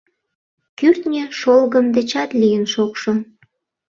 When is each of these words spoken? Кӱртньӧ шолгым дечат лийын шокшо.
Кӱртньӧ 0.77 1.23
шолгым 1.39 1.85
дечат 1.95 2.29
лийын 2.41 2.65
шокшо. 2.73 3.11